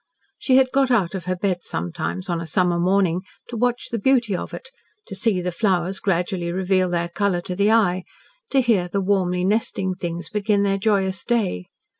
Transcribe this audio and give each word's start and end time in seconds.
She 0.39 0.57
had 0.57 0.71
got 0.71 0.89
out 0.89 1.13
of 1.13 1.25
her 1.25 1.35
bed 1.35 1.61
sometimes 1.61 2.27
on 2.27 2.41
a 2.41 2.47
summer 2.47 2.79
morning 2.79 3.21
to 3.49 3.55
watch 3.55 3.89
the 3.91 3.99
beauty 3.99 4.35
of 4.35 4.51
it, 4.51 4.69
to 5.05 5.13
see 5.13 5.41
the 5.43 5.51
flowers 5.51 5.99
gradually 5.99 6.51
reveal 6.51 6.89
their 6.89 7.07
colour 7.09 7.39
to 7.41 7.55
the 7.55 7.69
eye, 7.71 8.05
to 8.49 8.61
hear 8.61 8.87
the 8.87 8.99
warmly 8.99 9.45
nesting 9.45 9.93
things 9.93 10.31
begin 10.31 10.63
their 10.63 10.79
joyous 10.79 11.23
day. 11.23 11.67